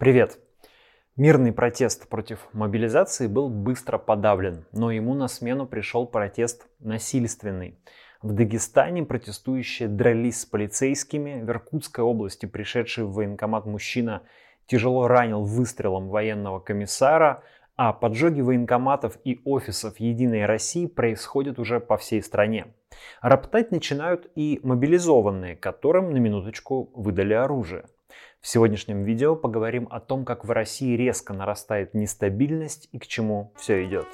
[0.00, 0.38] Привет!
[1.18, 7.78] Мирный протест против мобилизации был быстро подавлен, но ему на смену пришел протест насильственный.
[8.22, 14.22] В Дагестане протестующие дрались с полицейскими, в Иркутской области пришедший в военкомат мужчина
[14.64, 17.42] тяжело ранил выстрелом военного комиссара,
[17.76, 22.72] а поджоги военкоматов и офисов Единой России происходят уже по всей стране.
[23.20, 27.84] Роптать начинают и мобилизованные, которым на минуточку выдали оружие.
[28.40, 33.52] В сегодняшнем видео поговорим о том, как в России резко нарастает нестабильность и к чему
[33.58, 34.06] все идет.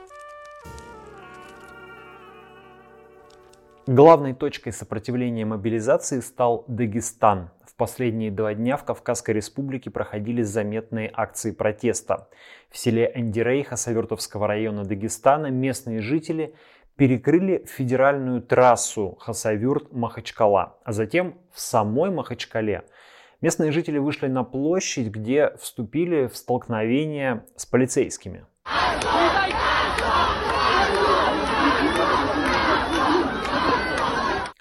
[3.87, 7.51] Главной точкой сопротивления мобилизации стал Дагестан.
[7.65, 12.29] В последние два дня в Кавказской республике проходили заметные акции протеста.
[12.69, 16.57] В селе Эндирей Хасавюртовского района Дагестана местные жители
[16.97, 22.83] перекрыли федеральную трассу Хасавюрт-Махачкала, а затем в самой Махачкале–
[23.41, 28.45] местные жители вышли на площадь, где вступили в столкновение с полицейскими.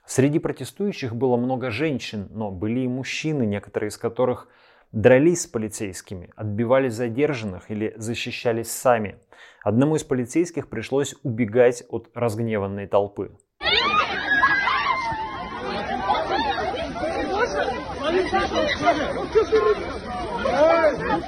[0.05, 4.47] Среди протестующих было много женщин, но были и мужчины, некоторые из которых
[4.93, 9.19] дрались с полицейскими, отбивали задержанных или защищались сами.
[9.61, 13.31] Одному из полицейских пришлось убегать от разгневанной толпы.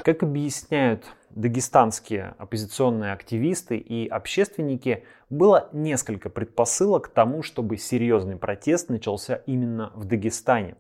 [0.04, 8.90] Как объясняют дагестанские оппозиционные активисты и общественники, было несколько предпосылок к тому, чтобы серьезный протест
[8.90, 10.76] начался именно в Дагестане.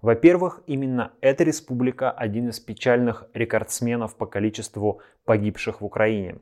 [0.00, 6.38] Во-первых, именно эта республика один из печальных рекордсменов по количеству погибших в Украине.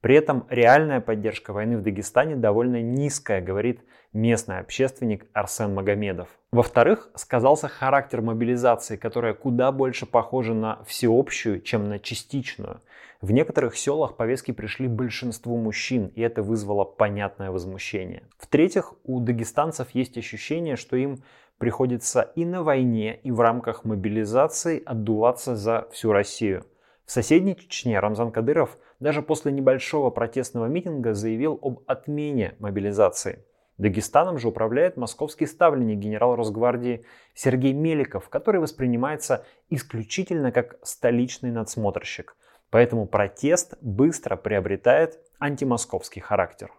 [0.00, 6.28] При этом реальная поддержка войны в Дагестане довольно низкая, говорит местный общественник Арсен Магомедов.
[6.52, 12.80] Во-вторых, сказался характер мобилизации, которая куда больше похожа на всеобщую, чем на частичную.
[13.20, 18.22] В некоторых селах повестки пришли большинству мужчин, и это вызвало понятное возмущение.
[18.38, 21.22] В-третьих, у дагестанцев есть ощущение, что им
[21.58, 26.64] приходится и на войне, и в рамках мобилизации отдуваться за всю Россию.
[27.10, 33.44] В соседней Чечне Рамзан Кадыров даже после небольшого протестного митинга заявил об отмене мобилизации.
[33.78, 37.04] Дагестаном же управляет московский ставленник генерал Росгвардии
[37.34, 42.36] Сергей Меликов, который воспринимается исключительно как столичный надсмотрщик.
[42.70, 46.70] Поэтому протест быстро приобретает антимосковский характер.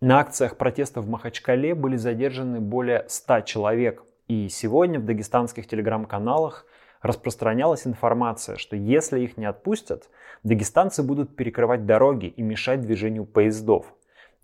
[0.00, 4.04] На акциях протеста в Махачкале были задержаны более 100 человек.
[4.30, 6.64] И сегодня в дагестанских телеграм-каналах
[7.02, 10.08] распространялась информация, что если их не отпустят,
[10.44, 13.92] дагестанцы будут перекрывать дороги и мешать движению поездов.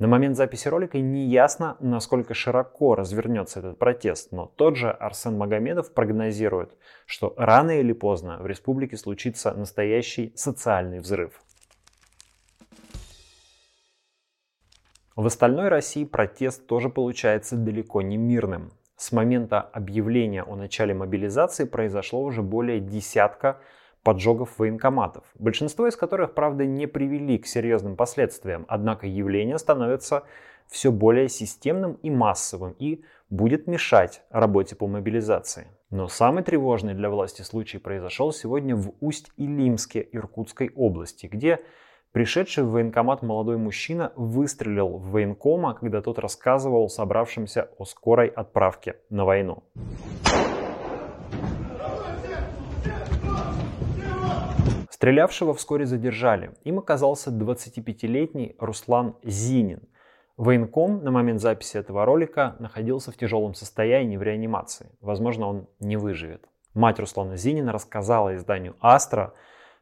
[0.01, 5.39] На момент записи ролика не ясно, насколько широко развернется этот протест, но тот же Арсен
[5.39, 6.77] Магомедов прогнозирует,
[7.07, 11.41] что рано или поздно в республике случится настоящий социальный взрыв.
[15.15, 18.73] В остальной России протест тоже получается далеко не мирным.
[18.97, 23.61] С момента объявления о начале мобилизации произошло уже более десятка
[24.03, 30.23] поджогов военкоматов, большинство из которых, правда, не привели к серьезным последствиям, однако явление становится
[30.69, 35.67] все более системным и массовым и будет мешать работе по мобилизации.
[35.91, 41.61] Но самый тревожный для власти случай произошел сегодня в Усть-Илимске Иркутской области, где
[42.13, 48.97] Пришедший в военкомат молодой мужчина выстрелил в военкома, когда тот рассказывал собравшимся о скорой отправке
[49.11, 49.63] на войну.
[54.91, 56.53] Стрелявшего вскоре задержали.
[56.65, 59.83] Им оказался 25-летний Руслан Зинин.
[60.39, 64.91] Военком на момент записи этого ролика находился в тяжелом состоянии в реанимации.
[65.01, 66.49] Возможно, он не выживет.
[66.75, 69.35] Мать Руслана Зинина рассказала изданию «Астра»,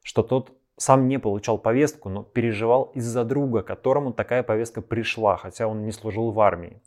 [0.02, 5.68] что тот сам не получал повестку, но переживал из-за друга, которому такая повестка пришла, хотя
[5.68, 6.80] он не служил в армии.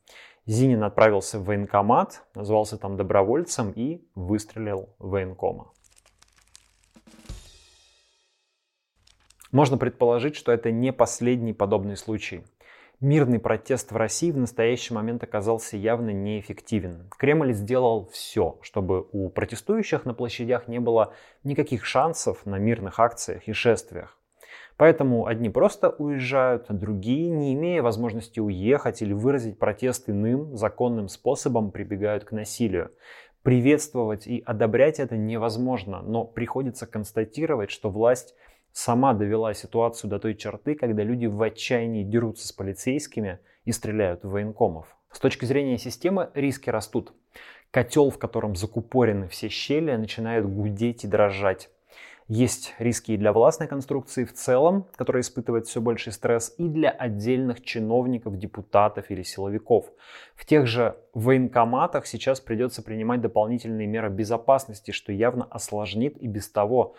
[0.46, 5.72] Зинин отправился в военкомат, назвался там добровольцем и выстрелил в военкома.
[9.51, 12.44] Можно предположить, что это не последний подобный случай.
[13.00, 17.12] Мирный протест в России в настоящий момент оказался явно неэффективен.
[17.20, 21.14] Кремль сделал все, чтобы у протестующих на площадях не было
[21.44, 24.18] никаких шансов на мирных акциях и шествиях.
[24.78, 31.08] Поэтому одни просто уезжают, а другие, не имея возможности уехать или выразить протест иным законным
[31.08, 32.90] способом, прибегают к насилию.
[33.44, 38.34] Приветствовать и одобрять это невозможно, но приходится констатировать, что власть
[38.77, 44.24] сама довела ситуацию до той черты, когда люди в отчаянии дерутся с полицейскими и стреляют
[44.24, 44.95] в военкомов.
[45.12, 47.12] С точки зрения системы риски растут.
[47.71, 51.71] Котел, в котором закупорены все щели, начинает гудеть и дрожать.
[52.27, 56.91] Есть риски и для властной конструкции в целом, которая испытывает все больший стресс, и для
[56.91, 59.89] отдельных чиновников, депутатов или силовиков.
[60.35, 66.50] В тех же военкоматах сейчас придется принимать дополнительные меры безопасности, что явно осложнит и без
[66.50, 66.95] того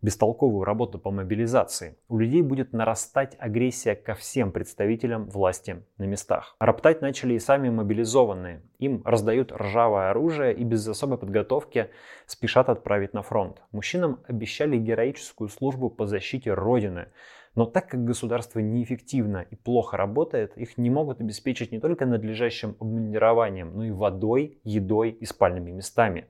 [0.00, 6.54] бестолковую работу по мобилизации, у людей будет нарастать агрессия ко всем представителям власти на местах.
[6.60, 8.62] Роптать начали и сами мобилизованные.
[8.78, 11.90] Им раздают ржавое оружие и без особой подготовки
[12.26, 13.62] спешат отправить на фронт.
[13.72, 17.08] Мужчинам обещали героическую службу по защите Родины.
[17.56, 22.76] Но так как государство неэффективно и плохо работает, их не могут обеспечить не только надлежащим
[22.78, 26.28] обмундированием, но и водой, едой и спальными местами.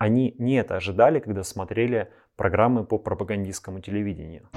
[0.00, 2.10] Они не это ожидали, когда смотрели
[2.40, 4.48] программы по пропагандистскому телевидению.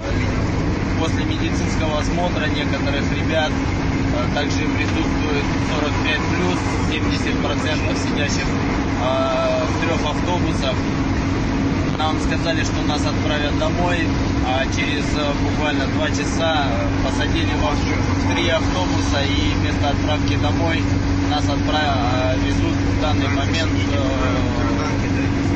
[0.98, 6.58] После медицинского осмотра некоторых ребят э, также присутствует 45 плюс,
[6.88, 10.74] 70% сидящих э, в трех автобусах.
[11.98, 14.08] Нам сказали, что нас отправят домой,
[14.48, 16.64] а через э, буквально два часа
[17.04, 20.80] посадили в три автобуса и вместо отправки домой
[21.34, 22.36] нас отправ...
[22.46, 23.70] везут в данный момент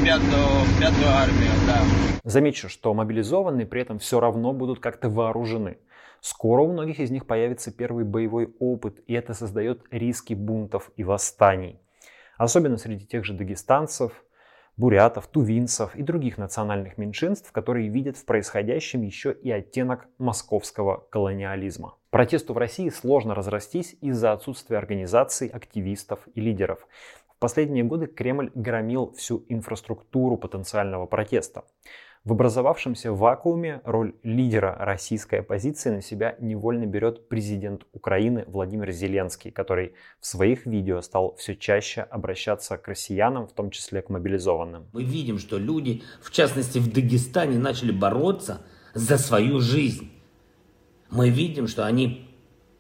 [0.05, 1.83] пятую, пятую армию, да.
[2.25, 5.79] Замечу, что мобилизованные при этом все равно будут как-то вооружены.
[6.21, 11.05] Скоро у многих из них появится первый боевой опыт, и это создает риски бунтов и
[11.05, 11.79] восстаний.
[12.37, 14.13] Особенно среди тех же дагестанцев,
[14.79, 21.97] бурятов, тувинцев и других национальных меньшинств, которые видят в происходящем еще и оттенок московского колониализма.
[22.11, 26.87] Протесту в России сложно разрастись из-за отсутствия организаций, активистов и лидеров.
[27.39, 31.65] Последние годы Кремль громил всю инфраструктуру потенциального протеста.
[32.25, 39.53] В образовавшемся вакууме роль лидера российской оппозиции на себя невольно берет президент Украины Владимир Зеленский,
[39.53, 44.89] который в своих видео стал все чаще обращаться к россиянам, в том числе к мобилизованным.
[44.93, 48.63] Мы видим, что люди, в частности в Дагестане, начали бороться
[48.95, 50.11] за свою жизнь.
[51.09, 52.29] Мы видим, что они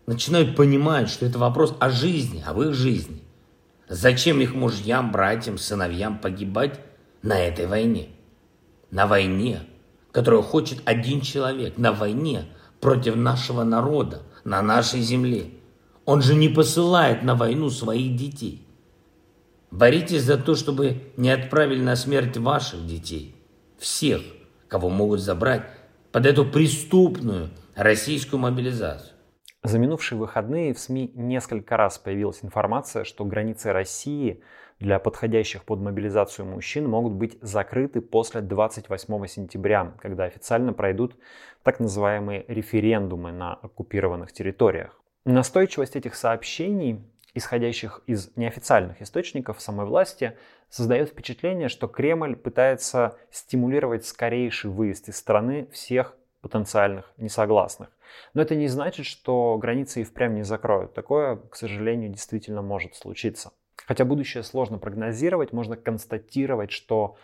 [0.06, 3.22] начинают понимать, что это вопрос о жизни, об их жизни.
[3.88, 6.80] Зачем их мужьям, братьям, сыновьям погибать
[7.22, 8.08] на этой войне?
[8.90, 9.60] На войне,
[10.12, 12.46] которую хочет один человек, на войне
[12.80, 15.50] против нашего народа, на нашей земле.
[16.04, 18.66] Он же не посылает на войну своих детей.
[19.70, 23.36] Боритесь за то, чтобы не отправили на смерть ваших детей.
[23.78, 24.22] Всех,
[24.68, 25.68] кого могут забрать
[26.12, 29.12] под эту преступную российскую мобилизацию.
[29.64, 34.40] За минувшие выходные в СМИ несколько раз появилась информация, что границы России
[34.78, 41.16] для подходящих под мобилизацию мужчин могут быть закрыты после 28 сентября, когда официально пройдут
[41.64, 45.00] так называемые референдумы на оккупированных территориях.
[45.24, 47.02] Настойчивость этих сообщений,
[47.34, 50.36] исходящих из неофициальных источников самой власти,
[50.68, 57.88] создает впечатление, что Кремль пытается стимулировать скорейший выезд из страны всех потенциальных несогласных.
[58.34, 60.94] Но это не значит, что границы и впрямь не закроют.
[60.94, 63.52] Такое, к сожалению, действительно может случиться.
[63.86, 67.16] Хотя будущее сложно прогнозировать, можно констатировать, что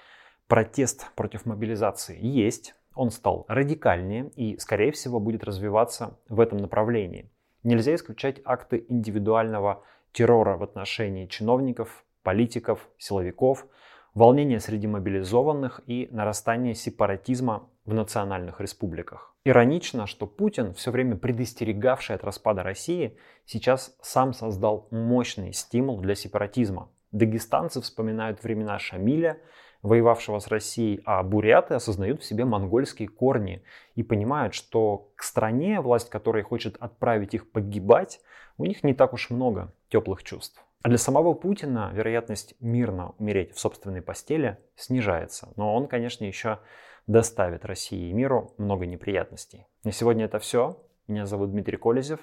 [0.46, 7.31] протест против мобилизации есть, он стал радикальнее и, скорее всего, будет развиваться в этом направлении.
[7.62, 13.66] Нельзя исключать акты индивидуального террора в отношении чиновников, политиков, силовиков,
[14.14, 19.35] волнения среди мобилизованных и нарастание сепаратизма в национальных республиках.
[19.44, 26.14] Иронично, что Путин, все время предостерегавший от распада России, сейчас сам создал мощный стимул для
[26.14, 26.88] сепаратизма.
[27.12, 29.38] Дагестанцы вспоминают времена Шамиля,
[29.83, 33.62] воевавшего с Россией, а буряты осознают в себе монгольские корни
[33.94, 38.21] и понимают, что к стране, власть которой хочет отправить их погибать,
[38.56, 40.64] у них не так уж много теплых чувств.
[40.85, 45.49] А для самого Путина вероятность мирно умереть в собственной постели снижается.
[45.57, 46.59] Но он, конечно, еще
[47.07, 49.67] доставит России и миру много неприятностей.
[49.83, 50.79] На сегодня это все.
[51.09, 52.21] Меня зовут Дмитрий Колезев.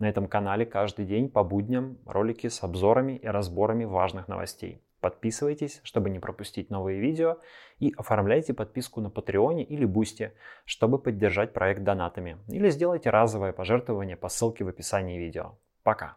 [0.00, 4.82] На этом канале каждый день по будням ролики с обзорами и разборами важных новостей.
[5.00, 7.38] Подписывайтесь, чтобы не пропустить новые видео
[7.78, 10.32] и оформляйте подписку на Патреоне или Бусти,
[10.64, 12.38] чтобы поддержать проект донатами.
[12.48, 15.54] Или сделайте разовое пожертвование по ссылке в описании видео.
[15.84, 16.16] Пока!